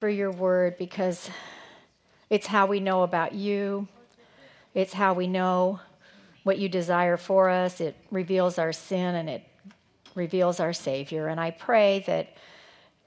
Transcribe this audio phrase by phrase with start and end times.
[0.00, 1.28] for your word because
[2.30, 3.86] it's how we know about you.
[4.74, 5.80] It's how we know
[6.42, 7.82] what you desire for us.
[7.82, 9.44] It reveals our sin and it
[10.14, 11.28] reveals our Savior.
[11.28, 12.34] And I pray that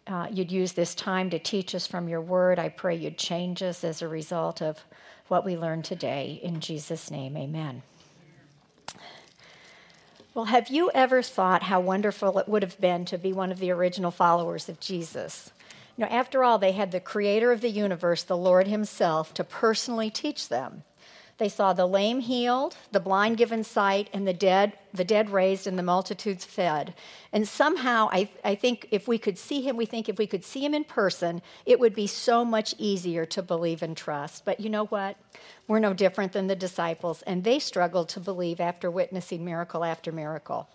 [0.05, 2.59] uh, you'd use this time to teach us from your word.
[2.59, 4.79] I pray you'd change us as a result of
[5.29, 6.39] what we learned today.
[6.43, 7.81] In Jesus' name, amen.
[10.35, 13.59] Well, have you ever thought how wonderful it would have been to be one of
[13.59, 15.51] the original followers of Jesus?
[15.97, 19.43] You know, after all, they had the creator of the universe, the Lord Himself, to
[19.43, 20.83] personally teach them.
[21.39, 25.65] They saw the lame healed, the blind given sight, and the dead, the dead raised,
[25.65, 26.93] and the multitudes fed.
[27.31, 30.45] And somehow, I, I think if we could see him, we think if we could
[30.45, 34.45] see him in person, it would be so much easier to believe and trust.
[34.45, 35.17] But you know what?
[35.67, 40.11] We're no different than the disciples, and they struggled to believe after witnessing miracle after
[40.11, 40.69] miracle.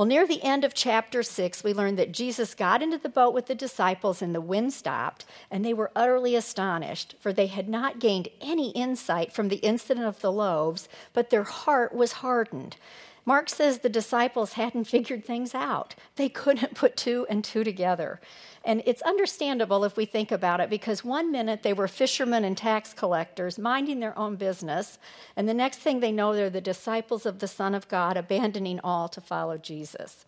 [0.00, 3.34] Well, near the end of chapter 6, we learn that Jesus got into the boat
[3.34, 7.68] with the disciples and the wind stopped, and they were utterly astonished, for they had
[7.68, 12.76] not gained any insight from the incident of the loaves, but their heart was hardened.
[13.24, 15.94] Mark says the disciples hadn't figured things out.
[16.16, 18.20] They couldn't put two and two together.
[18.64, 22.56] And it's understandable if we think about it because one minute they were fishermen and
[22.56, 24.98] tax collectors minding their own business,
[25.36, 28.80] and the next thing they know, they're the disciples of the Son of God abandoning
[28.84, 30.24] all to follow Jesus.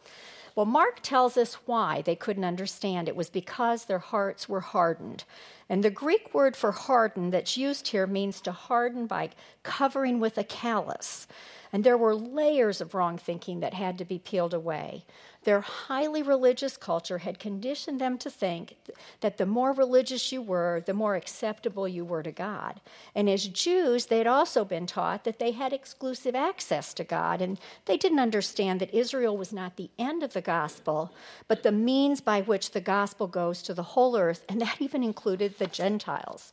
[0.55, 3.09] Well, Mark tells us why they couldn't understand.
[3.09, 5.25] It was because their hearts were hardened.
[5.69, 9.31] And the Greek word for harden that's used here means to harden by
[9.63, 11.27] covering with a callus.
[11.73, 15.07] And there were layers of wrong thinking that had to be peeled away.
[15.45, 18.77] Their highly religious culture had conditioned them to think
[19.21, 22.81] that the more religious you were, the more acceptable you were to God.
[23.15, 27.43] And as Jews, they had also been taught that they had exclusive access to God,
[27.43, 31.13] and they didn't understand that Israel was not the end of the gospel,
[31.49, 35.03] but the means by which the gospel goes to the whole earth, and that even
[35.03, 36.53] included the Gentiles.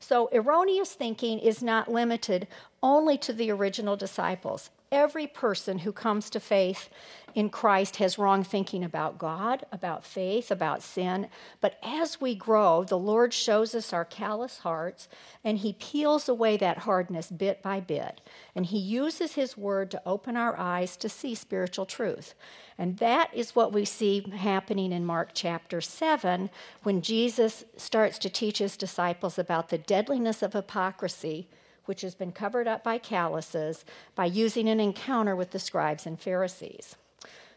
[0.00, 2.46] So, erroneous thinking is not limited
[2.84, 4.68] only to the original disciples.
[4.92, 6.90] Every person who comes to faith
[7.34, 11.28] in Christ has wrong thinking about God, about faith, about sin.
[11.62, 15.08] But as we grow, the Lord shows us our callous hearts
[15.42, 18.20] and He peels away that hardness bit by bit.
[18.54, 22.34] And He uses His word to open our eyes to see spiritual truth.
[22.76, 26.50] And that is what we see happening in Mark chapter 7
[26.82, 31.48] when Jesus starts to teach His disciples about the deadliness of hypocrisy
[31.86, 33.84] which has been covered up by calluses,
[34.14, 36.96] by using an encounter with the scribes and Pharisees.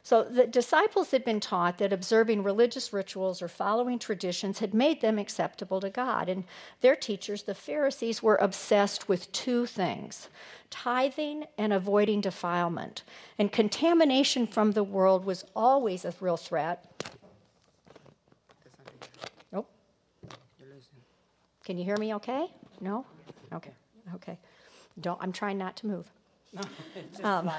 [0.07, 5.01] So the disciples had been taught that observing religious rituals or following traditions had made
[5.01, 6.29] them acceptable to God.
[6.29, 6.45] And
[6.79, 10.29] their teachers, the Pharisees, were obsessed with two things
[10.69, 13.03] tithing and avoiding defilement.
[13.37, 16.85] And contamination from the world was always a real threat.
[19.51, 19.69] Nope.
[21.65, 22.47] Can you hear me okay?
[22.79, 23.05] No?
[23.51, 23.71] Okay.
[24.15, 24.37] Okay.
[24.99, 26.11] Don't, I'm trying not to move.
[27.23, 27.51] um,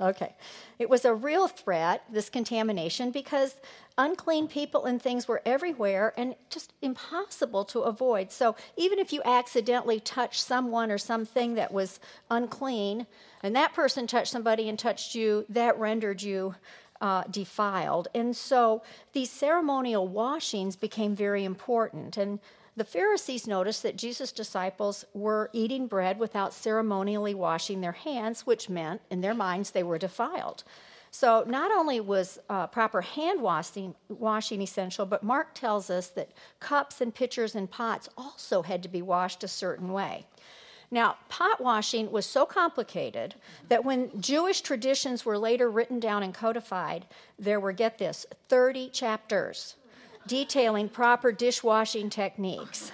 [0.00, 0.34] okay.
[0.78, 3.56] It was a real threat, this contamination, because
[3.96, 8.32] unclean people and things were everywhere and just impossible to avoid.
[8.32, 13.06] So even if you accidentally touched someone or something that was unclean,
[13.42, 16.54] and that person touched somebody and touched you, that rendered you
[17.00, 18.08] uh, defiled.
[18.14, 18.82] And so
[19.12, 22.16] these ceremonial washings became very important.
[22.16, 22.38] And
[22.76, 28.70] the Pharisees noticed that Jesus' disciples were eating bread without ceremonially washing their hands, which
[28.70, 30.64] meant, in their minds, they were defiled.
[31.10, 36.30] So, not only was uh, proper hand washing, washing essential, but Mark tells us that
[36.58, 40.24] cups and pitchers and pots also had to be washed a certain way.
[40.90, 43.34] Now, pot washing was so complicated
[43.68, 47.06] that when Jewish traditions were later written down and codified,
[47.38, 49.76] there were, get this, 30 chapters
[50.26, 52.92] detailing proper dishwashing techniques.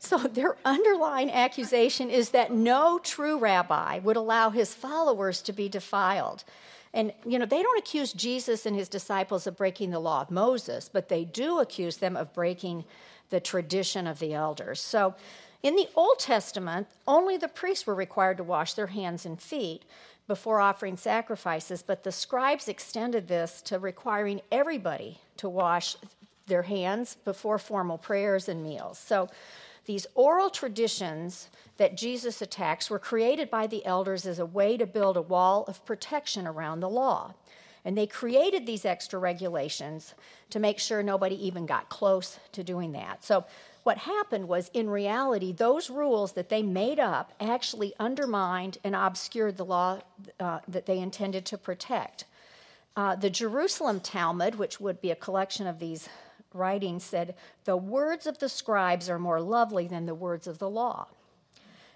[0.00, 5.68] So, their underlying accusation is that no true rabbi would allow his followers to be
[5.68, 6.44] defiled.
[6.92, 10.30] And, you know, they don't accuse Jesus and his disciples of breaking the law of
[10.30, 12.84] Moses, but they do accuse them of breaking
[13.30, 14.80] the tradition of the elders.
[14.80, 15.14] So,
[15.62, 19.84] in the Old Testament, only the priests were required to wash their hands and feet,
[20.26, 25.96] before offering sacrifices, but the scribes extended this to requiring everybody to wash
[26.46, 28.98] their hands before formal prayers and meals.
[28.98, 29.28] So
[29.86, 34.86] these oral traditions that Jesus attacks were created by the elders as a way to
[34.86, 37.34] build a wall of protection around the law.
[37.84, 40.14] And they created these extra regulations
[40.50, 43.24] to make sure nobody even got close to doing that.
[43.24, 43.44] So
[43.86, 49.56] what happened was, in reality, those rules that they made up actually undermined and obscured
[49.56, 50.00] the law
[50.40, 52.24] uh, that they intended to protect.
[52.96, 56.08] Uh, the Jerusalem Talmud, which would be a collection of these
[56.52, 60.68] writings, said, The words of the scribes are more lovely than the words of the
[60.68, 61.06] law.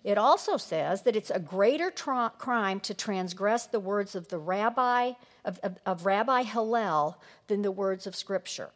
[0.04, 4.38] It also says that it's a greater tra- crime to transgress the words of the
[4.38, 5.14] rabbi,
[5.44, 8.70] of, of, of Rabbi Hillel, than the words of Scripture.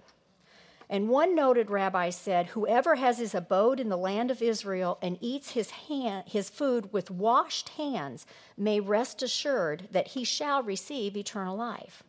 [0.89, 5.19] And one noted rabbi said, Whoever has his abode in the land of Israel and
[5.21, 8.27] eats his, hand, his food with washed hands
[8.57, 12.03] may rest assured that he shall receive eternal life.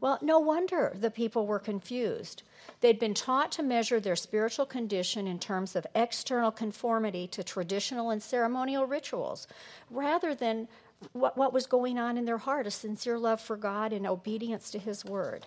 [0.00, 2.42] Well, no wonder the people were confused.
[2.80, 8.10] They'd been taught to measure their spiritual condition in terms of external conformity to traditional
[8.10, 9.46] and ceremonial rituals,
[9.90, 10.66] rather than
[11.12, 14.72] what, what was going on in their heart a sincere love for God and obedience
[14.72, 15.46] to His word.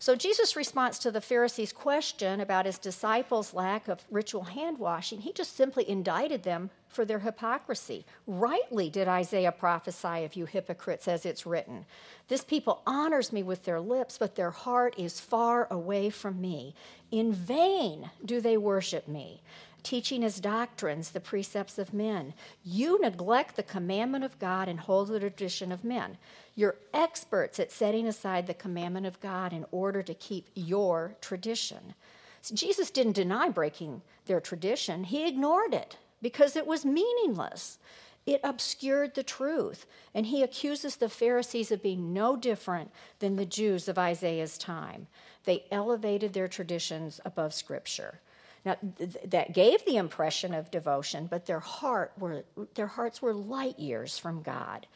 [0.00, 5.22] So, Jesus' response to the Pharisees' question about his disciples' lack of ritual hand washing,
[5.22, 8.06] he just simply indicted them for their hypocrisy.
[8.24, 11.84] Rightly did Isaiah prophesy of you hypocrites, as it's written.
[12.28, 16.74] This people honors me with their lips, but their heart is far away from me.
[17.10, 19.42] In vain do they worship me
[19.82, 22.34] teaching as doctrines the precepts of men.
[22.64, 26.18] You neglect the commandment of God and hold the tradition of men.
[26.54, 31.94] You're experts at setting aside the commandment of God in order to keep your tradition.
[32.42, 37.78] So Jesus didn't deny breaking their tradition, he ignored it because it was meaningless.
[38.26, 42.90] It obscured the truth, and he accuses the Pharisees of being no different
[43.20, 45.06] than the Jews of Isaiah's time.
[45.44, 48.20] They elevated their traditions above Scripture.
[48.64, 52.44] Now, th- that gave the impression of devotion, but their, heart were,
[52.74, 54.86] their hearts were light years from God.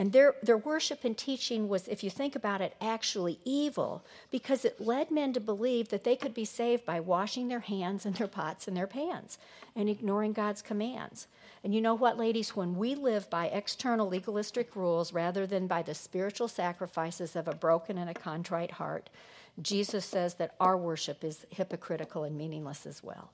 [0.00, 4.64] And their, their worship and teaching was, if you think about it, actually evil because
[4.64, 8.14] it led men to believe that they could be saved by washing their hands and
[8.14, 9.38] their pots and their pans
[9.74, 11.26] and ignoring God's commands.
[11.64, 12.54] And you know what, ladies?
[12.54, 17.54] When we live by external legalistic rules rather than by the spiritual sacrifices of a
[17.54, 19.10] broken and a contrite heart,
[19.60, 23.30] Jesus says that our worship is hypocritical and meaningless as well.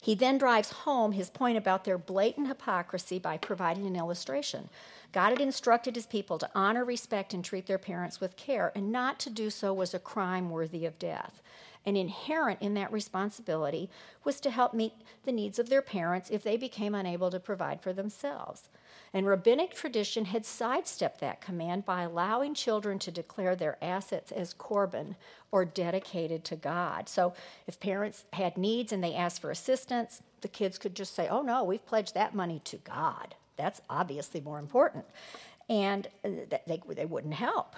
[0.00, 4.68] He then drives home his point about their blatant hypocrisy by providing an illustration.
[5.12, 8.92] God had instructed his people to honor, respect, and treat their parents with care, and
[8.92, 11.42] not to do so was a crime worthy of death.
[11.86, 13.88] And inherent in that responsibility
[14.24, 14.92] was to help meet
[15.24, 18.68] the needs of their parents if they became unable to provide for themselves.
[19.14, 24.52] And rabbinic tradition had sidestepped that command by allowing children to declare their assets as
[24.52, 25.14] korban
[25.52, 27.08] or dedicated to God.
[27.08, 27.32] So
[27.66, 31.42] if parents had needs and they asked for assistance, the kids could just say, Oh,
[31.42, 33.36] no, we've pledged that money to God.
[33.56, 35.04] That's obviously more important.
[35.68, 36.30] And uh,
[36.66, 37.74] they, they wouldn't help.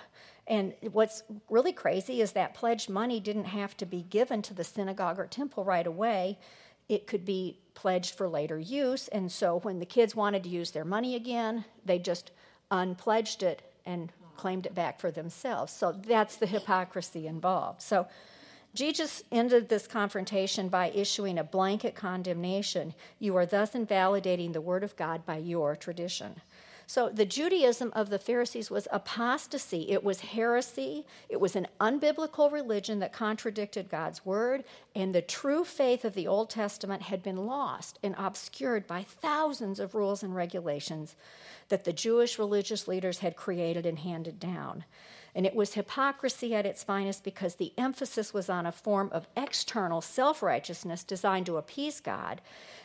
[0.49, 4.65] And what's really crazy is that pledged money didn't have to be given to the
[4.65, 6.39] synagogue or temple right away
[6.89, 9.09] it could be pledged for later use.
[9.09, 12.31] And so when the kids wanted to use their money again, they just
[12.71, 15.73] unpledged it and claimed it back for themselves.
[15.73, 17.83] So that's the hypocrisy involved.
[17.83, 18.07] So
[18.75, 22.95] Jesus ended this confrontation by issuing a blanket condemnation.
[23.19, 26.41] You are thus invalidating the word of God by your tradition.
[26.89, 32.51] So the Judaism of the Pharisees was apostasy, it was heresy, it was an unbiblical
[32.51, 34.65] religion that contradicted God's word,
[34.95, 39.79] and the true faith of the Old Testament had been lost and obscured by thousands
[39.79, 41.15] of rules and regulations
[41.69, 44.87] that the Jewish religious leaders had created and handed down.
[45.39, 49.29] And it was hypocrisy at its finest because the emphasis was on a form of
[49.37, 52.41] external self righteousness designed to appease God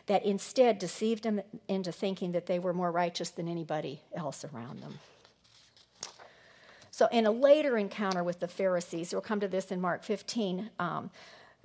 [0.05, 4.83] that instead deceived them into thinking that they were more righteous than anybody else around
[4.83, 4.99] them.
[6.91, 10.69] So, in a later encounter with the Pharisees, we'll come to this in Mark 15,
[10.77, 11.09] um,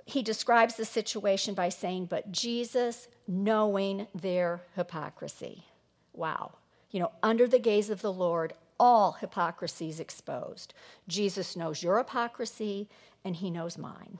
[0.05, 5.65] he describes the situation by saying, But Jesus, knowing their hypocrisy.
[6.13, 6.53] Wow.
[6.89, 10.73] You know, under the gaze of the Lord, all hypocrisy is exposed.
[11.07, 12.87] Jesus knows your hypocrisy,
[13.25, 14.19] and he knows mine.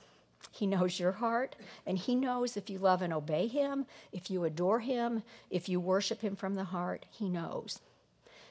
[0.52, 4.44] He knows your heart, and He knows if you love and obey Him, if you
[4.44, 7.06] adore Him, if you worship Him from the heart.
[7.12, 7.80] He knows.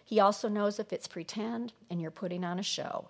[0.05, 3.09] He also knows if it's pretend and you're putting on a show.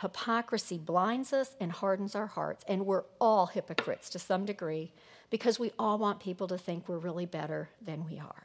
[0.00, 4.92] Hypocrisy blinds us and hardens our hearts, and we're all hypocrites to some degree
[5.30, 8.44] because we all want people to think we're really better than we are.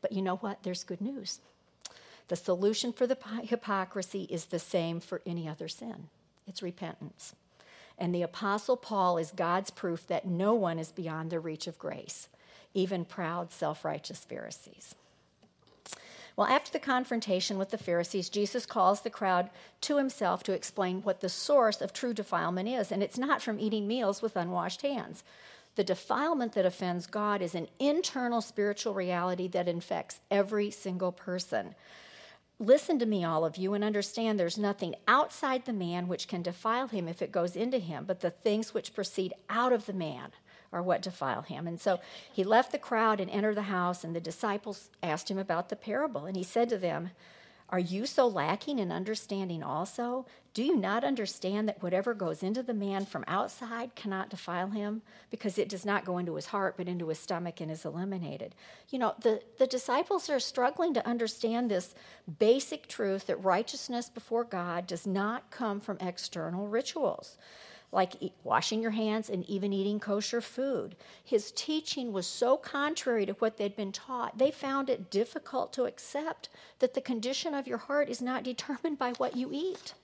[0.00, 0.62] But you know what?
[0.62, 1.40] There's good news.
[2.32, 6.08] The solution for the hypocrisy is the same for any other sin
[6.46, 7.34] it's repentance.
[7.98, 11.78] And the Apostle Paul is God's proof that no one is beyond the reach of
[11.78, 12.28] grace,
[12.72, 14.94] even proud, self righteous Pharisees.
[16.34, 19.50] Well, after the confrontation with the Pharisees, Jesus calls the crowd
[19.82, 23.60] to himself to explain what the source of true defilement is, and it's not from
[23.60, 25.22] eating meals with unwashed hands.
[25.74, 31.74] The defilement that offends God is an internal spiritual reality that infects every single person
[32.62, 36.42] Listen to me, all of you, and understand there's nothing outside the man which can
[36.42, 39.92] defile him if it goes into him, but the things which proceed out of the
[39.92, 40.30] man
[40.72, 41.66] are what defile him.
[41.66, 41.98] And so
[42.32, 45.76] he left the crowd and entered the house, and the disciples asked him about the
[45.76, 46.24] parable.
[46.24, 47.10] And he said to them,
[47.72, 50.26] are you so lacking in understanding also?
[50.52, 55.00] Do you not understand that whatever goes into the man from outside cannot defile him?
[55.30, 58.54] Because it does not go into his heart, but into his stomach and is eliminated.
[58.90, 61.94] You know, the, the disciples are struggling to understand this
[62.38, 67.38] basic truth that righteousness before God does not come from external rituals
[67.92, 70.96] like washing your hands and even eating kosher food.
[71.22, 75.84] His teaching was so contrary to what they'd been taught, they found it difficult to
[75.84, 79.94] accept that the condition of your heart is not determined by what you eat.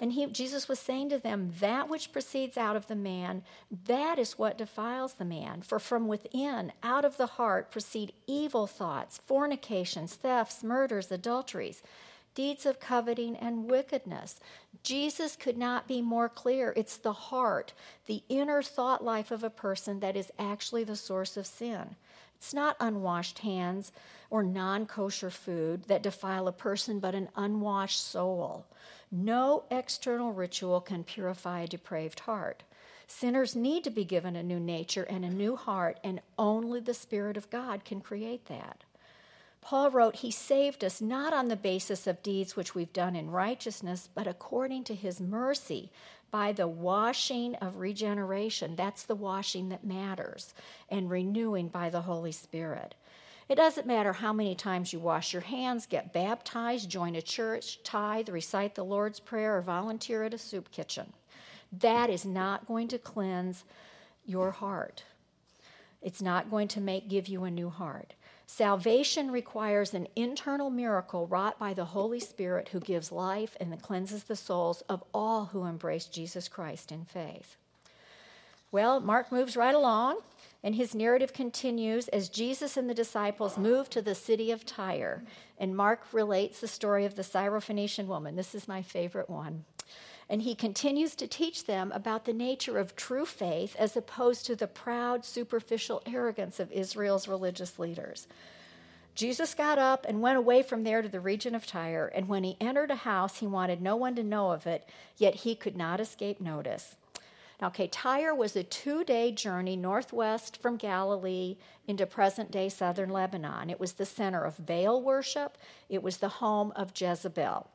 [0.00, 3.44] And he, Jesus was saying to them, That which proceeds out of the man,
[3.86, 5.62] that is what defiles the man.
[5.62, 11.82] For from within, out of the heart, proceed evil thoughts, fornications, thefts, murders, adulteries
[12.34, 14.40] deeds of coveting and wickedness.
[14.82, 16.72] Jesus could not be more clear.
[16.76, 17.72] It's the heart,
[18.06, 21.96] the inner thought life of a person that is actually the source of sin.
[22.36, 23.92] It's not unwashed hands
[24.28, 28.66] or non kosher food that defile a person, but an unwashed soul.
[29.12, 32.64] No external ritual can purify a depraved heart.
[33.06, 36.94] Sinners need to be given a new nature and a new heart, and only the
[36.94, 38.84] Spirit of God can create that.
[39.62, 43.30] Paul wrote, He saved us not on the basis of deeds which we've done in
[43.30, 45.90] righteousness, but according to His mercy
[46.30, 48.74] by the washing of regeneration.
[48.74, 50.52] That's the washing that matters,
[50.90, 52.96] and renewing by the Holy Spirit.
[53.48, 57.82] It doesn't matter how many times you wash your hands, get baptized, join a church,
[57.84, 61.12] tithe, recite the Lord's Prayer, or volunteer at a soup kitchen.
[61.70, 63.64] That is not going to cleanse
[64.24, 65.04] your heart.
[66.00, 68.14] It's not going to make give you a new heart.
[68.54, 74.24] Salvation requires an internal miracle wrought by the Holy Spirit who gives life and cleanses
[74.24, 77.56] the souls of all who embrace Jesus Christ in faith.
[78.70, 80.18] Well, Mark moves right along,
[80.62, 85.24] and his narrative continues as Jesus and the disciples move to the city of Tyre.
[85.56, 88.36] And Mark relates the story of the Syrophoenician woman.
[88.36, 89.64] This is my favorite one.
[90.32, 94.56] And he continues to teach them about the nature of true faith as opposed to
[94.56, 98.26] the proud, superficial arrogance of Israel's religious leaders.
[99.14, 102.44] Jesus got up and went away from there to the region of Tyre, and when
[102.44, 105.76] he entered a house, he wanted no one to know of it, yet he could
[105.76, 106.96] not escape notice.
[107.60, 113.10] Now, okay, Tyre was a two day journey northwest from Galilee into present day southern
[113.10, 113.68] Lebanon.
[113.68, 115.58] It was the center of Baal worship,
[115.90, 117.68] it was the home of Jezebel.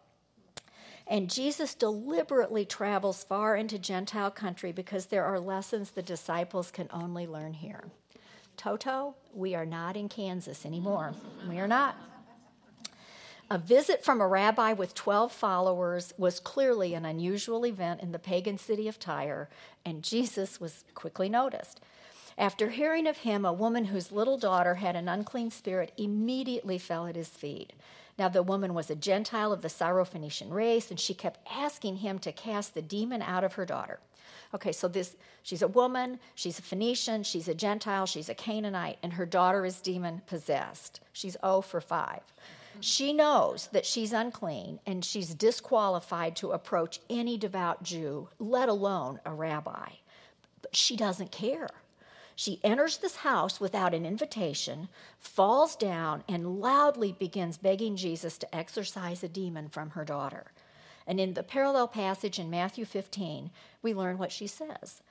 [1.10, 6.90] And Jesus deliberately travels far into Gentile country because there are lessons the disciples can
[6.92, 7.86] only learn here.
[8.58, 11.14] Toto, we are not in Kansas anymore.
[11.48, 11.96] We are not.
[13.50, 18.20] A visit from a rabbi with 12 followers was clearly an unusual event in the
[18.20, 19.48] pagan city of Tyre,
[19.86, 21.80] and Jesus was quickly noticed.
[22.38, 27.08] After hearing of him, a woman whose little daughter had an unclean spirit immediately fell
[27.08, 27.72] at his feet.
[28.18, 32.18] Now, the woman was a Gentile of the Syrophoenician race, and she kept asking him
[32.20, 34.00] to cast the demon out of her daughter.
[34.54, 38.98] Okay, so this she's a woman, she's a Phoenician, she's a Gentile, she's a Canaanite,
[39.04, 41.02] and her daughter is demon possessed.
[41.14, 42.22] She's 0 for 5.
[42.80, 49.20] She knows that she's unclean and she's disqualified to approach any devout Jew, let alone
[49.26, 49.90] a rabbi.
[50.62, 51.70] But she doesn't care.
[52.40, 58.56] She enters this house without an invitation, falls down, and loudly begins begging Jesus to
[58.56, 60.52] exorcise a demon from her daughter.
[61.08, 63.50] And in the parallel passage in Matthew 15,
[63.82, 65.02] we learn what she says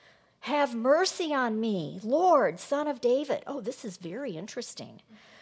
[0.42, 3.42] Have mercy on me, Lord, son of David.
[3.44, 5.00] Oh, this is very interesting.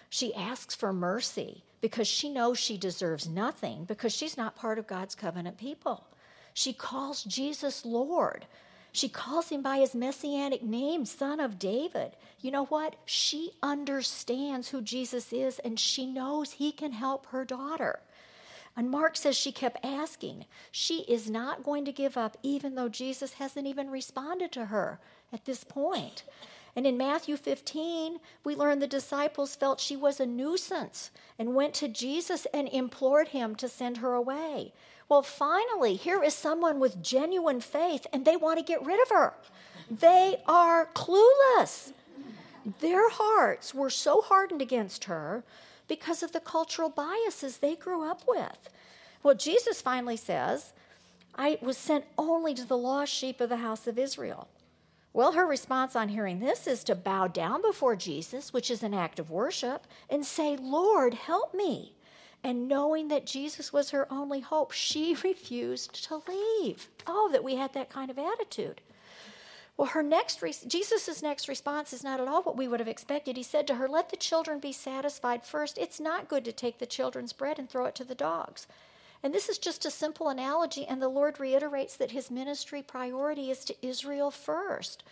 [0.08, 4.86] She asks for mercy because she knows she deserves nothing because she's not part of
[4.86, 6.06] God's covenant people.
[6.54, 8.46] She calls Jesus Lord.
[8.94, 12.12] She calls him by his messianic name, Son of David.
[12.40, 12.94] You know what?
[13.04, 17.98] She understands who Jesus is and she knows he can help her daughter.
[18.76, 20.44] And Mark says she kept asking.
[20.70, 25.00] She is not going to give up, even though Jesus hasn't even responded to her
[25.32, 26.22] at this point.
[26.76, 31.74] And in Matthew 15, we learn the disciples felt she was a nuisance and went
[31.74, 34.72] to Jesus and implored him to send her away.
[35.08, 39.10] Well, finally, here is someone with genuine faith, and they want to get rid of
[39.10, 39.34] her.
[39.90, 41.92] They are clueless.
[42.80, 45.44] Their hearts were so hardened against her
[45.86, 48.70] because of the cultural biases they grew up with.
[49.22, 50.72] Well, Jesus finally says,
[51.34, 54.48] I was sent only to the lost sheep of the house of Israel.
[55.12, 58.94] Well, her response on hearing this is to bow down before Jesus, which is an
[58.94, 61.93] act of worship, and say, Lord, help me.
[62.44, 66.88] And knowing that Jesus was her only hope, she refused to leave.
[67.06, 68.82] Oh, that we had that kind of attitude.
[69.76, 72.88] Well, her next re- Jesus' next response is not at all what we would have
[72.88, 73.36] expected.
[73.36, 75.78] He said to her, "Let the children be satisfied first.
[75.78, 78.68] It's not good to take the children's bread and throw it to the dogs."
[79.20, 83.50] And this is just a simple analogy, and the Lord reiterates that his ministry priority
[83.50, 85.02] is to Israel first.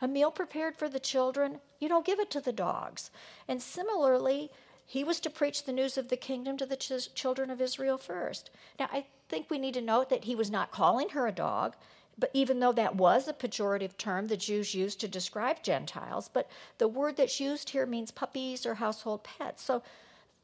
[0.00, 3.10] A meal prepared for the children, you don't give it to the dogs.
[3.46, 4.50] And similarly,
[4.90, 7.98] he was to preach the news of the kingdom to the ch- children of Israel
[7.98, 8.48] first.
[8.80, 11.76] Now, I think we need to note that he was not calling her a dog,
[12.16, 16.50] but even though that was a pejorative term the Jews used to describe Gentiles, but
[16.78, 19.62] the word that's used here means puppies or household pets.
[19.62, 19.82] So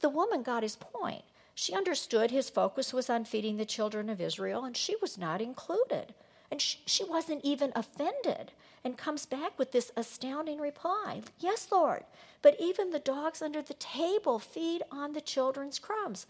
[0.01, 1.25] the woman got his point.
[1.55, 5.41] She understood his focus was on feeding the children of Israel, and she was not
[5.41, 6.13] included.
[6.51, 8.53] And she, she wasn't even offended,
[8.85, 12.05] and comes back with this astounding reply Yes, Lord,
[12.43, 16.27] but even the dogs under the table feed on the children's crumbs.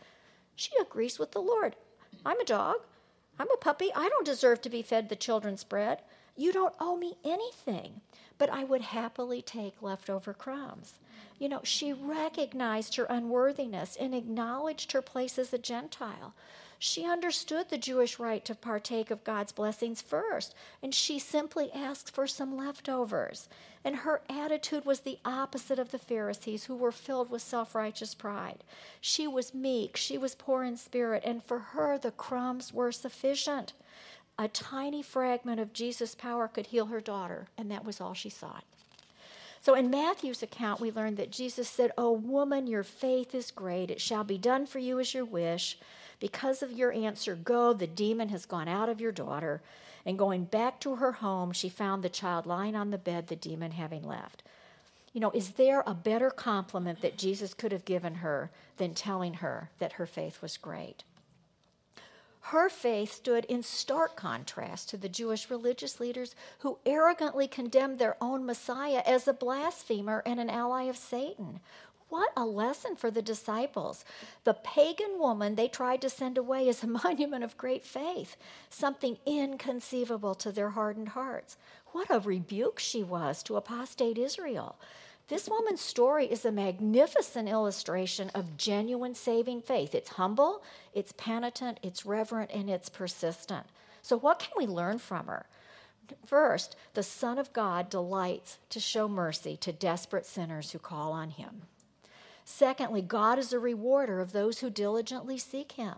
[0.57, 1.77] She agrees with the Lord.
[2.25, 2.77] I'm a dog.
[3.39, 3.91] I'm a puppy.
[3.95, 6.03] I don't deserve to be fed the children's bread.
[6.37, 8.01] You don't owe me anything,
[8.39, 10.99] but I would happily take leftover crumbs.
[11.39, 16.35] You know, she recognized her unworthiness and acknowledged her place as a Gentile.
[16.79, 22.15] She understood the Jewish right to partake of God's blessings first, and she simply asked
[22.15, 23.49] for some leftovers.
[23.85, 28.15] And her attitude was the opposite of the Pharisees, who were filled with self righteous
[28.15, 28.65] pride.
[29.01, 33.73] She was meek, she was poor in spirit, and for her the crumbs were sufficient.
[34.39, 38.31] A tiny fragment of Jesus' power could heal her daughter, and that was all she
[38.31, 38.65] sought.
[39.61, 43.91] So in Matthew's account, we learn that Jesus said, Oh, woman, your faith is great.
[43.91, 45.79] It shall be done for you as your wish.
[46.21, 49.63] Because of your answer, go, the demon has gone out of your daughter.
[50.07, 53.37] And going back to her home, she found the child lying on the bed, the
[53.37, 54.43] demon having left.
[55.13, 59.35] You know, is there a better compliment that Jesus could have given her than telling
[59.35, 61.05] her that her faith was great?
[62.49, 68.19] Her faith stood in stark contrast to the Jewish religious leaders who arrogantly condemned their
[68.21, 71.61] own Messiah as a blasphemer and an ally of Satan.
[72.15, 74.05] What a lesson for the disciples.
[74.45, 78.37] The pagan woman they tried to send away is a monument of great faith,
[78.71, 81.57] something inconceivable to their hardened hearts.
[81.87, 84.77] What a rebuke she was to apostate Israel.
[85.27, 89.93] This woman's story is a magnificent illustration of genuine saving faith.
[89.93, 93.67] It's humble, it's penitent, it's reverent, and it's persistent.
[94.03, 95.47] So, what can we learn from her?
[96.25, 101.31] First, the Son of God delights to show mercy to desperate sinners who call on
[101.31, 101.63] him.
[102.45, 105.95] Secondly, God is a rewarder of those who diligently seek Him.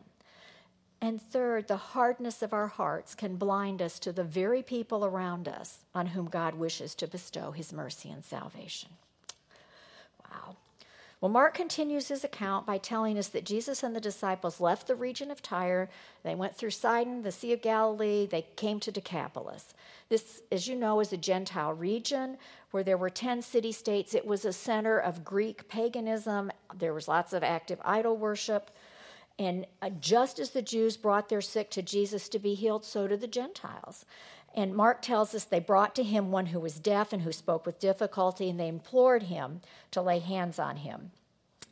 [1.00, 5.48] And third, the hardness of our hearts can blind us to the very people around
[5.48, 8.90] us on whom God wishes to bestow His mercy and salvation.
[10.30, 10.56] Wow.
[11.26, 14.94] Well, Mark continues his account by telling us that Jesus and the disciples left the
[14.94, 15.90] region of Tyre.
[16.22, 18.28] They went through Sidon, the Sea of Galilee.
[18.30, 19.74] They came to Decapolis.
[20.08, 22.38] This, as you know, is a Gentile region
[22.70, 24.14] where there were 10 city states.
[24.14, 26.52] It was a center of Greek paganism.
[26.72, 28.70] There was lots of active idol worship.
[29.36, 33.08] And uh, just as the Jews brought their sick to Jesus to be healed, so
[33.08, 34.04] did the Gentiles.
[34.56, 37.66] And Mark tells us they brought to him one who was deaf and who spoke
[37.66, 41.10] with difficulty, and they implored him to lay hands on him.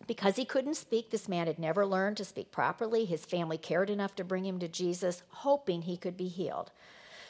[0.06, 3.06] Because he couldn't speak, this man had never learned to speak properly.
[3.06, 6.70] His family cared enough to bring him to Jesus, hoping he could be healed.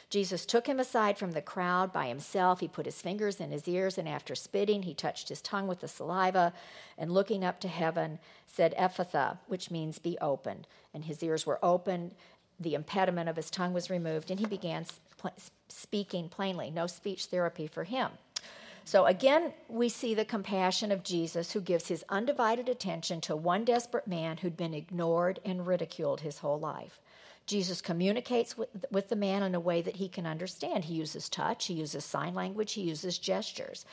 [0.09, 2.59] Jesus took him aside from the crowd by himself.
[2.59, 5.79] He put his fingers in his ears, and after spitting, he touched his tongue with
[5.79, 6.53] the saliva,
[6.97, 10.67] and looking up to heaven, said, Ephphatha, which means be opened.
[10.93, 12.13] And his ears were opened,
[12.59, 14.85] the impediment of his tongue was removed, and he began
[15.67, 16.71] speaking plainly.
[16.71, 18.11] No speech therapy for him.
[18.87, 23.65] So again, we see the compassion of Jesus who gives his undivided attention to one
[23.65, 26.99] desperate man who'd been ignored and ridiculed his whole life.
[27.47, 30.85] Jesus communicates with, with the man in a way that he can understand.
[30.85, 33.85] He uses touch, he uses sign language, he uses gestures.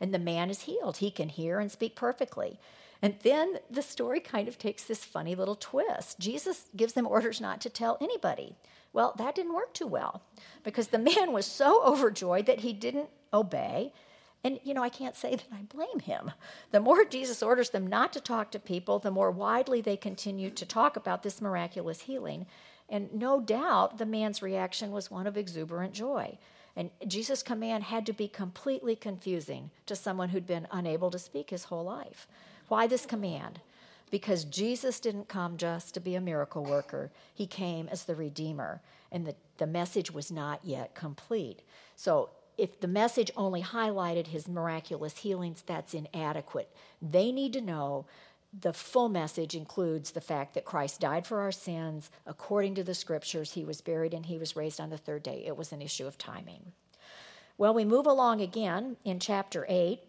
[0.00, 0.96] And the man is healed.
[0.96, 2.58] He can hear and speak perfectly.
[3.02, 6.18] And then the story kind of takes this funny little twist.
[6.18, 8.56] Jesus gives them orders not to tell anybody.
[8.92, 10.22] Well, that didn't work too well
[10.64, 13.92] because the man was so overjoyed that he didn't obey.
[14.42, 16.32] And, you know, I can't say that I blame him.
[16.70, 20.50] The more Jesus orders them not to talk to people, the more widely they continue
[20.50, 22.46] to talk about this miraculous healing.
[22.88, 26.38] And no doubt the man's reaction was one of exuberant joy.
[26.74, 31.50] And Jesus' command had to be completely confusing to someone who'd been unable to speak
[31.50, 32.26] his whole life.
[32.70, 33.58] Why this command?
[34.12, 38.80] Because Jesus didn't come just to be a miracle worker, he came as the Redeemer,
[39.10, 41.62] and the, the message was not yet complete.
[41.96, 46.70] So, if the message only highlighted his miraculous healings, that's inadequate.
[47.02, 48.06] They need to know
[48.56, 52.94] the full message includes the fact that Christ died for our sins according to the
[52.94, 53.54] scriptures.
[53.54, 55.42] He was buried and he was raised on the third day.
[55.44, 56.70] It was an issue of timing.
[57.58, 60.00] Well, we move along again in chapter 8,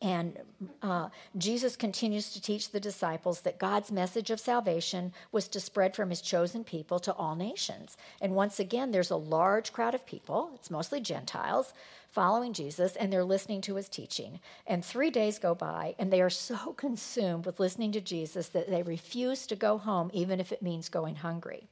[0.00, 0.38] and
[0.80, 5.96] uh, Jesus continues to teach the disciples that God's message of salvation was to spread
[5.96, 7.96] from his chosen people to all nations.
[8.20, 11.72] And once again, there's a large crowd of people, it's mostly Gentiles,
[12.10, 14.40] following Jesus, and they're listening to his teaching.
[14.66, 18.68] And three days go by, and they are so consumed with listening to Jesus that
[18.68, 21.68] they refuse to go home, even if it means going hungry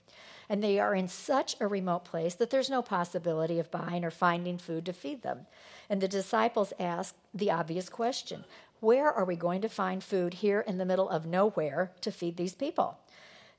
[0.49, 4.11] and they are in such a remote place that there's no possibility of buying or
[4.11, 5.47] finding food to feed them.
[5.91, 8.45] And the disciples ask the obvious question
[8.81, 12.37] Where are we going to find food here in the middle of nowhere to feed
[12.37, 12.99] these people?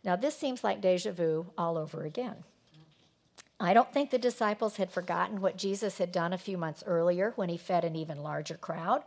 [0.03, 2.43] Now, this seems like deja vu all over again.
[3.59, 7.33] I don't think the disciples had forgotten what Jesus had done a few months earlier
[7.35, 9.03] when he fed an even larger crowd.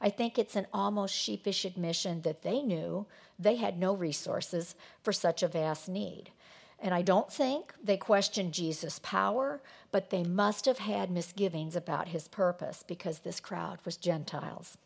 [0.00, 3.06] I think it's an almost sheepish admission that they knew
[3.38, 6.30] they had no resources for such a vast need.
[6.78, 12.08] And I don't think they questioned Jesus' power, but they must have had misgivings about
[12.08, 14.76] his purpose because this crowd was Gentiles.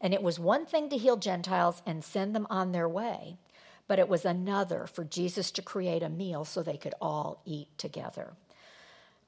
[0.00, 3.36] And it was one thing to heal Gentiles and send them on their way,
[3.86, 7.68] but it was another for Jesus to create a meal so they could all eat
[7.78, 8.32] together.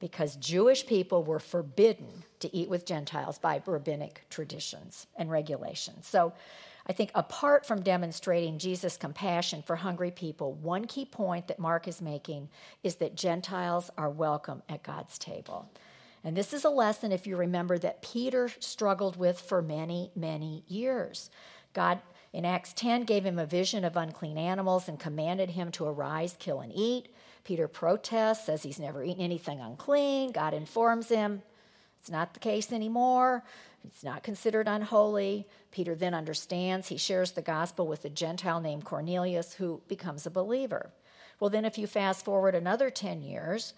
[0.00, 6.08] Because Jewish people were forbidden to eat with Gentiles by rabbinic traditions and regulations.
[6.08, 6.32] So
[6.86, 11.86] I think apart from demonstrating Jesus' compassion for hungry people, one key point that Mark
[11.86, 12.48] is making
[12.82, 15.70] is that Gentiles are welcome at God's table.
[16.24, 20.64] And this is a lesson, if you remember, that Peter struggled with for many, many
[20.66, 21.30] years.
[21.72, 22.00] God,
[22.32, 26.36] in Acts 10, gave him a vision of unclean animals and commanded him to arise,
[26.38, 27.08] kill, and eat.
[27.44, 30.32] Peter protests, says he's never eaten anything unclean.
[30.32, 31.42] God informs him
[32.00, 33.44] it's not the case anymore.
[33.84, 35.46] It's not considered unholy.
[35.70, 36.88] Peter then understands.
[36.88, 40.90] He shares the gospel with a Gentile named Cornelius who becomes a believer.
[41.38, 43.74] Well, then, if you fast forward another 10 years,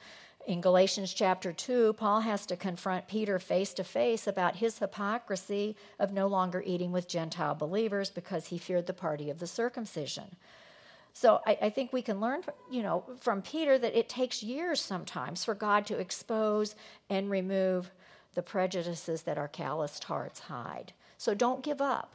[0.46, 5.76] in Galatians chapter 2, Paul has to confront Peter face to face about his hypocrisy
[6.00, 10.36] of no longer eating with Gentile believers because he feared the party of the circumcision.
[11.12, 14.80] So I, I, think we can learn, you know, from Peter that it takes years
[14.80, 16.74] sometimes for God to expose
[17.10, 17.90] and remove
[18.34, 20.92] the prejudices that our calloused hearts hide.
[21.18, 22.14] So don't give up.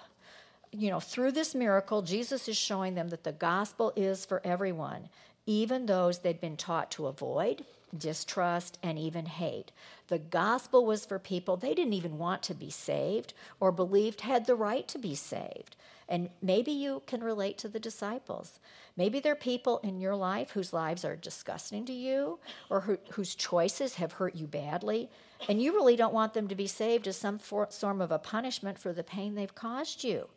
[0.71, 5.10] You know, through this miracle, Jesus is showing them that the gospel is for everyone,
[5.45, 7.63] even those they'd been taught to avoid,
[7.97, 9.71] distrust, and even hate.
[10.07, 14.45] The gospel was for people they didn't even want to be saved or believed had
[14.45, 15.75] the right to be saved.
[16.10, 18.60] And maybe you can relate to the disciples.
[18.96, 22.39] Maybe there are people in your life whose lives are disgusting to you
[22.70, 25.10] or who, whose choices have hurt you badly,
[25.50, 28.80] and you really don't want them to be saved as some form of a punishment
[28.80, 30.30] for the pain they've caused you.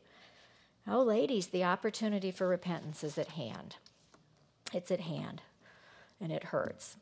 [0.88, 3.76] Oh, ladies, the opportunity for repentance is at hand.
[4.72, 5.42] It's at hand,
[6.20, 6.96] and it hurts.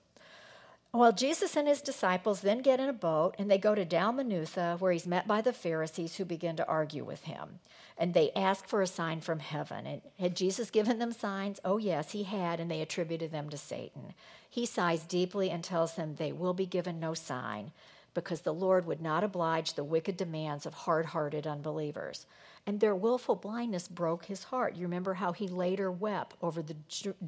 [0.92, 4.80] Well, Jesus and his disciples then get in a boat and they go to Dalmanutha,
[4.80, 7.60] where he's met by the Pharisees who begin to argue with him.
[7.98, 9.86] And they ask for a sign from heaven.
[9.86, 11.60] And had Jesus given them signs?
[11.62, 14.14] Oh, yes, he had, and they attributed them to Satan.
[14.48, 17.72] He sighs deeply and tells them they will be given no sign
[18.14, 22.26] because the Lord would not oblige the wicked demands of hard hearted unbelievers.
[22.66, 24.74] And their willful blindness broke his heart.
[24.74, 26.76] You remember how he later wept over the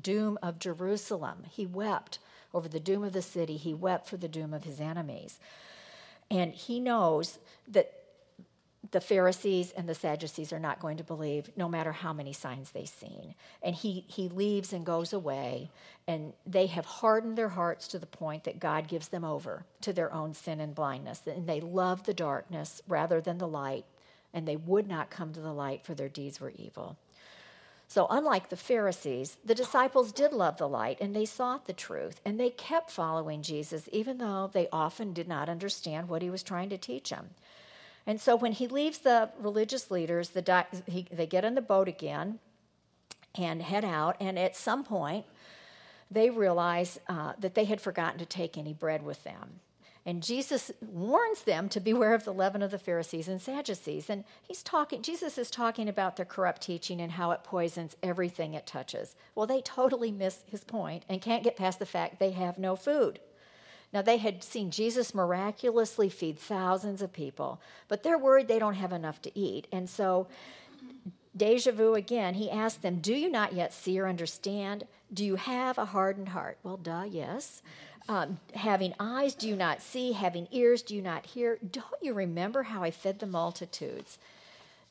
[0.01, 1.45] doom of Jerusalem.
[1.51, 2.19] He wept
[2.53, 5.39] over the doom of the city, he wept for the doom of his enemies.
[6.31, 7.93] And he knows that
[8.93, 12.71] the Pharisees and the Sadducees are not going to believe, no matter how many signs
[12.71, 13.35] they've seen.
[13.63, 15.71] And he, he leaves and goes away,
[16.09, 19.93] and they have hardened their hearts to the point that God gives them over to
[19.93, 21.23] their own sin and blindness.
[21.27, 23.85] And they love the darkness rather than the light,
[24.33, 26.97] and they would not come to the light, for their deeds were evil.
[27.91, 32.21] So, unlike the Pharisees, the disciples did love the light and they sought the truth
[32.25, 36.45] and they kept following Jesus, even though they often did not understand what he was
[36.45, 37.31] trying to teach them.
[38.07, 41.89] And so, when he leaves the religious leaders, the he, they get in the boat
[41.89, 42.39] again
[43.35, 45.27] and head out, and at some point,
[46.13, 49.59] they realize uh, that they had forgotten to take any bread with them.
[50.11, 54.11] And Jesus warns them to beware of the leaven of the Pharisees and Sadducees.
[54.11, 58.55] And he's talking, Jesus is talking about their corrupt teaching and how it poisons everything
[58.55, 59.15] it touches.
[59.37, 62.75] Well, they totally miss his point and can't get past the fact they have no
[62.75, 63.21] food.
[63.93, 68.75] Now, they had seen Jesus miraculously feed thousands of people, but they're worried they don't
[68.75, 69.69] have enough to eat.
[69.71, 70.27] And so,
[71.37, 74.89] deja vu again, he asked them, Do you not yet see or understand?
[75.13, 76.59] Do you have a hardened heart?
[76.65, 77.63] Well, duh, yes.
[78.11, 80.13] Um, having eyes, do you not see?
[80.13, 81.59] Having ears, do you not hear?
[81.71, 84.19] Don't you remember how I fed the multitudes?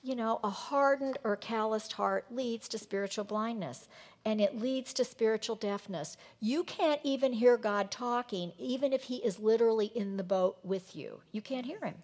[0.02, 3.88] you know, a hardened or calloused heart leads to spiritual blindness
[4.26, 6.18] and it leads to spiritual deafness.
[6.40, 10.96] You can't even hear God talking, even if He is literally in the boat with
[10.96, 11.22] you.
[11.32, 11.96] You can't hear Him.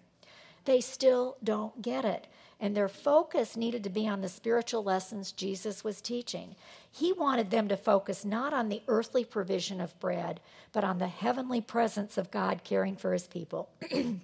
[0.64, 2.26] They still don't get it.
[2.58, 6.56] And their focus needed to be on the spiritual lessons Jesus was teaching.
[6.90, 10.40] He wanted them to focus not on the earthly provision of bread,
[10.72, 13.68] but on the heavenly presence of God caring for His people.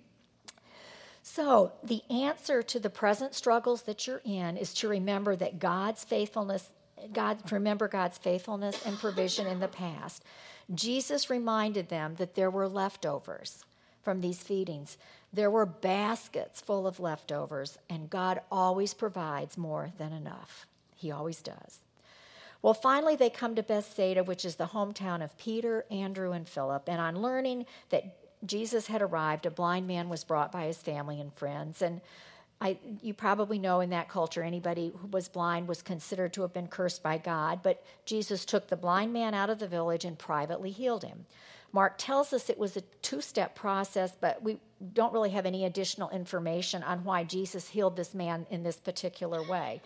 [1.23, 6.03] So, the answer to the present struggles that you're in is to remember that God's
[6.03, 6.71] faithfulness,
[7.13, 10.25] God, remember God's faithfulness and provision in the past.
[10.75, 13.65] Jesus reminded them that there were leftovers
[14.03, 14.99] from these feedings.
[15.33, 20.67] There were baskets full of leftovers, and God always provides more than enough.
[20.95, 21.79] He always does.
[22.61, 26.89] Well, finally, they come to Bethsaida, which is the hometown of Peter, Andrew, and Philip.
[26.89, 28.17] And on learning that
[28.47, 31.83] Jesus had arrived, a blind man was brought by his family and friends.
[31.83, 32.01] And
[32.61, 36.53] I, you probably know in that culture, anybody who was blind was considered to have
[36.53, 37.61] been cursed by God.
[37.63, 41.27] But Jesus took the blind man out of the village and privately healed him.
[41.73, 44.59] Mark tells us it was a two step process, but we
[44.93, 49.43] don't really have any additional information on why Jesus healed this man in this particular
[49.49, 49.81] way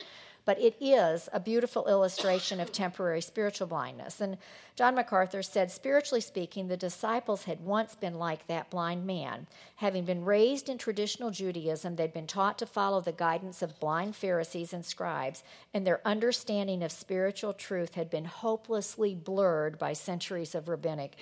[0.47, 4.21] but it is a beautiful illustration of temporary spiritual blindness.
[4.21, 4.39] And
[4.77, 9.49] John MacArthur said, spiritually speaking, the disciples had once been like that blind man.
[9.77, 14.15] Having been raised in traditional Judaism, they'd been taught to follow the guidance of blind
[14.15, 15.43] Pharisees and scribes,
[15.75, 21.17] and their understanding of spiritual truth had been hopelessly blurred by centuries of rabbinic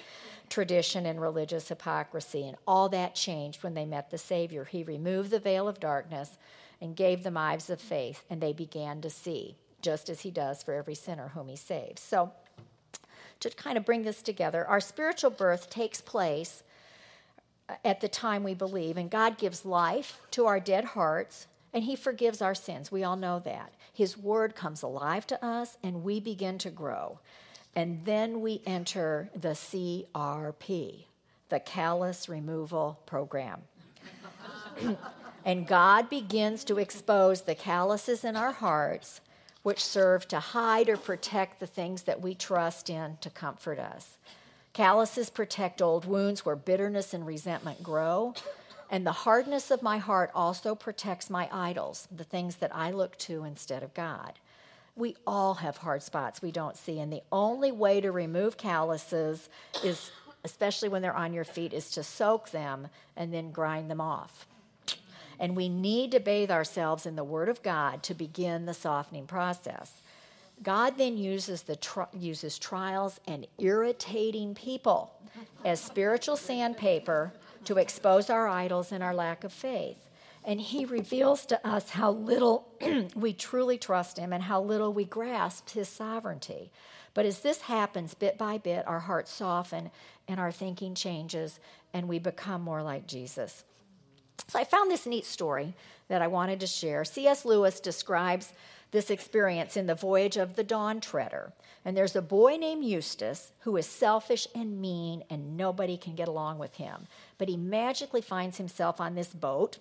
[0.50, 2.46] tradition and religious hypocrisy.
[2.46, 4.64] And all that changed when they met the Savior.
[4.66, 6.37] He removed the veil of darkness
[6.85, 10.62] and gave them eyes of faith, and they began to see, just as he does
[10.62, 12.03] for every sinner whom he saves.
[12.03, 12.31] So,
[13.40, 16.62] to kind of bring this together, our spiritual birth takes place
[17.85, 21.97] at the time we believe, and God gives life to our dead hearts, and He
[21.97, 22.92] forgives our sins.
[22.92, 23.73] We all know that.
[23.92, 27.18] His word comes alive to us, and we begin to grow.
[27.75, 31.05] And then we enter the CRP,
[31.49, 33.62] the Callus Removal Program.
[35.44, 39.20] And God begins to expose the calluses in our hearts,
[39.62, 44.16] which serve to hide or protect the things that we trust in to comfort us.
[44.72, 48.35] Calluses protect old wounds where bitterness and resentment grow.
[48.90, 53.16] And the hardness of my heart also protects my idols, the things that I look
[53.18, 54.35] to instead of God.
[54.96, 59.48] We all have hard spots we don't see, and the only way to remove calluses
[59.83, 60.12] is,
[60.44, 64.46] especially when they're on your feet, is to soak them and then grind them off.
[65.38, 69.27] And we need to bathe ourselves in the Word of God to begin the softening
[69.27, 70.03] process.
[70.62, 75.12] God then uses, the tri- uses trials and irritating people
[75.64, 77.33] as spiritual sandpaper
[77.64, 79.99] to expose our idols and our lack of faith.
[80.44, 82.68] And He reveals to us how little
[83.14, 86.70] we truly trust Him and how little we grasp His sovereignty.
[87.14, 89.90] But as this happens bit by bit, our hearts soften
[90.29, 91.61] and our thinking changes,
[91.92, 93.64] and we become more like Jesus.
[94.49, 95.75] So I found this neat story
[96.09, 97.05] that I wanted to share.
[97.05, 97.44] C.S.
[97.44, 98.53] Lewis describes
[98.90, 101.53] this experience in The Voyage of the Dawn Treader.
[101.85, 106.29] And there's a boy named Eustace who is selfish and mean, and nobody can get
[106.29, 107.09] along with him.
[107.37, 109.79] But he magically finds himself on this boat,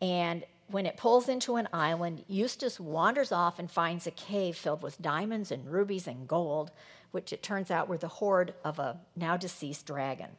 [0.00, 4.82] and when it pulls into an island, Eustace wanders off and finds a cave filled
[4.82, 6.72] with diamonds and rubies and gold,
[7.12, 10.30] which it turns out were the hoard of a now deceased dragon.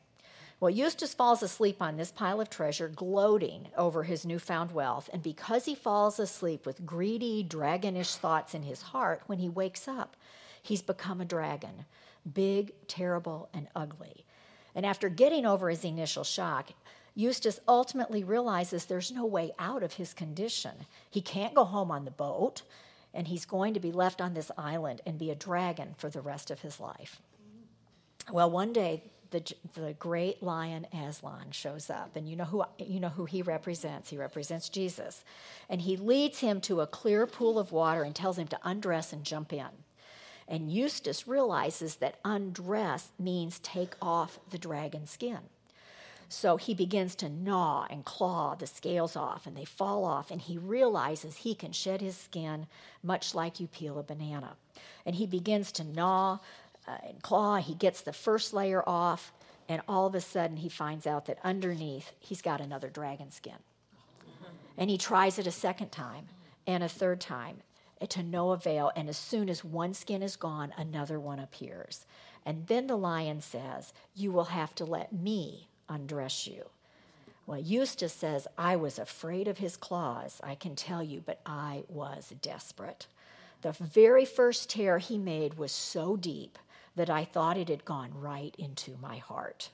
[0.60, 5.08] Well, Eustace falls asleep on this pile of treasure, gloating over his newfound wealth.
[5.14, 9.88] And because he falls asleep with greedy, dragonish thoughts in his heart, when he wakes
[9.88, 10.16] up,
[10.62, 11.86] he's become a dragon
[12.34, 14.26] big, terrible, and ugly.
[14.76, 16.72] And after getting over his initial shock,
[17.16, 20.86] Eustace ultimately realizes there's no way out of his condition.
[21.10, 22.62] He can't go home on the boat,
[23.14, 26.22] and he's going to be left on this island and be a dragon for the
[26.22, 27.22] rest of his life.
[28.32, 33.00] Well, one day the, the great lion Aslan shows up, and you know who you
[33.00, 34.10] know who he represents.
[34.10, 35.24] He represents Jesus,
[35.70, 39.14] and he leads him to a clear pool of water and tells him to undress
[39.14, 39.68] and jump in.
[40.48, 45.40] And Eustace realizes that undress means take off the dragon skin.
[46.30, 50.42] So he begins to gnaw and claw the scales off, and they fall off, and
[50.42, 52.68] he realizes he can shed his skin
[53.02, 54.56] much like you peel a banana.
[55.06, 56.40] And he begins to gnaw
[56.88, 57.58] uh, and claw.
[57.58, 59.34] He gets the first layer off,
[59.68, 63.58] and all of a sudden he finds out that underneath he's got another dragon skin.
[64.78, 66.28] And he tries it a second time
[66.68, 67.58] and a third time
[68.10, 68.92] to no avail.
[68.96, 72.06] And as soon as one skin is gone, another one appears.
[72.46, 76.70] And then the lion says, You will have to let me undress you.
[77.48, 81.84] Well, Eustace says, I was afraid of his claws, I can tell you, but I
[81.88, 83.08] was desperate.
[83.62, 86.60] The very first tear he made was so deep
[86.98, 89.70] that I thought it had gone right into my heart.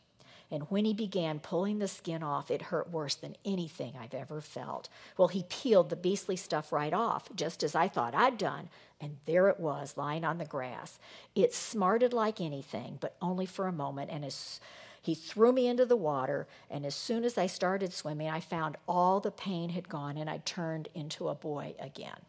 [0.52, 4.40] And when he began pulling the skin off, it hurt worse than anything I've ever
[4.40, 4.88] felt.
[5.18, 8.70] Well, he peeled the beastly stuff right off, just as I thought I'd done,
[9.02, 11.00] and there it was, lying on the grass.
[11.34, 14.60] It smarted like anything, but only for a moment, and as
[15.02, 18.78] he threw me into the water, and as soon as I started swimming, I found
[18.88, 22.22] all the pain had gone and I turned into a boy again.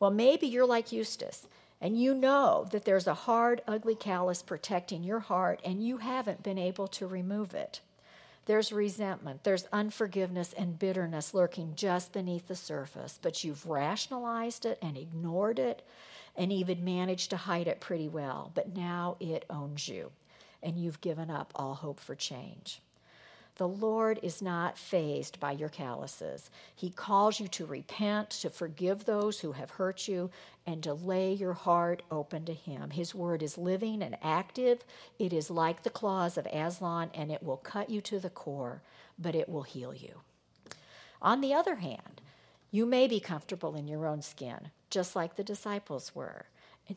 [0.00, 1.46] Well, maybe you're like Eustace
[1.80, 6.42] and you know that there's a hard, ugly callus protecting your heart, and you haven't
[6.42, 7.80] been able to remove it.
[8.46, 14.78] There's resentment, there's unforgiveness and bitterness lurking just beneath the surface, but you've rationalized it
[14.80, 15.82] and ignored it
[16.34, 18.50] and even managed to hide it pretty well.
[18.54, 20.12] But now it owns you,
[20.62, 22.80] and you've given up all hope for change.
[23.58, 26.48] The Lord is not fazed by your calluses.
[26.76, 30.30] He calls you to repent, to forgive those who have hurt you,
[30.64, 32.90] and to lay your heart open to Him.
[32.90, 34.84] His word is living and active.
[35.18, 38.80] It is like the claws of Aslan, and it will cut you to the core,
[39.18, 40.20] but it will heal you.
[41.20, 42.20] On the other hand,
[42.70, 46.46] you may be comfortable in your own skin, just like the disciples were.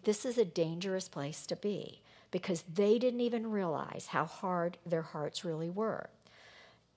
[0.04, 5.02] This is a dangerous place to be because they didn't even realize how hard their
[5.02, 6.12] hearts really were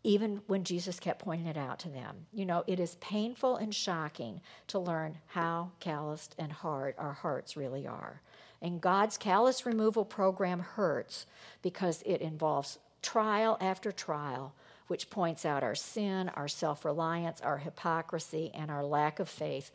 [0.04, 2.26] even when Jesus kept pointing it out to them.
[2.32, 7.56] You know, it is painful and shocking to learn how calloused and hard our hearts
[7.56, 8.20] really are.
[8.60, 11.26] And God's callus removal program hurts
[11.62, 14.54] because it involves trial after trial,
[14.86, 19.70] which points out our sin, our self reliance, our hypocrisy, and our lack of faith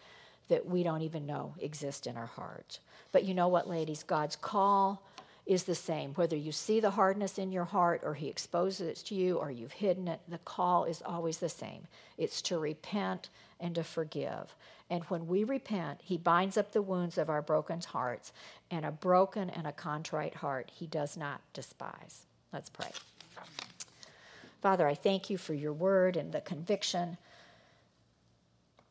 [0.48, 2.80] that we don't even know exist in our hearts.
[3.12, 4.04] But you know what, ladies?
[4.04, 5.04] God's call
[5.50, 6.14] is the same.
[6.14, 9.50] Whether you see the hardness in your heart or He exposes it to you or
[9.50, 11.88] you've hidden it, the call is always the same.
[12.20, 14.56] It's to repent and to forgive.
[14.92, 18.32] And when we repent, He binds up the wounds of our broken hearts,
[18.70, 22.26] and a broken and a contrite heart He does not despise.
[22.54, 22.92] Let's pray.
[24.62, 27.18] Father, I thank you for your word and the conviction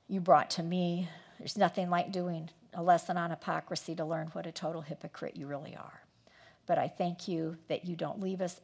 [0.09, 1.09] you brought to me.
[1.39, 5.47] There's nothing like doing a lesson on hypocrisy to learn what a total hypocrite you
[5.47, 6.03] really are.
[6.69, 8.61] But I thank you that you don't leave us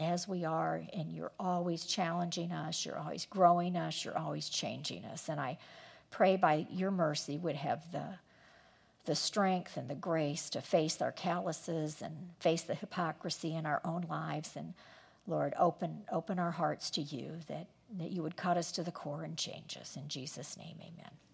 [0.00, 5.04] as we are, and you're always challenging us, you're always growing us, you're always changing
[5.06, 5.28] us.
[5.28, 5.58] And I
[6.10, 8.04] pray by your mercy would have the
[9.04, 13.80] the strength and the grace to face our calluses and face the hypocrisy in our
[13.82, 14.54] own lives.
[14.54, 14.74] And
[15.26, 18.92] Lord open open our hearts to you that that you would cut us to the
[18.92, 19.96] core and change us.
[19.96, 21.27] In Jesus name amen